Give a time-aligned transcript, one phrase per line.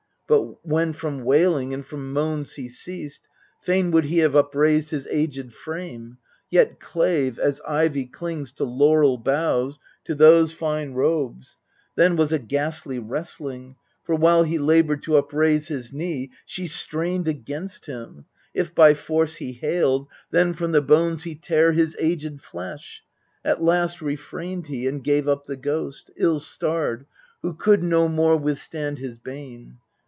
[0.31, 3.27] "But, when from wailing and from moans he ceased,
[3.63, 9.17] Fain would he have upraised his aged frame, Yet clave, as ivy clings to laurel
[9.17, 11.57] boughs, To those fine robes:
[11.97, 17.27] then was a ghastly wrestling: For, while he laboured to upraise his knee, She strained
[17.27, 18.23] against him:
[18.53, 23.03] if by force he haled, Then from the bones he tare his aged flesh.
[23.43, 27.05] At last refrained he, and gave up the ghost, Ill starred,
[27.41, 29.79] who could no more withstand his bane.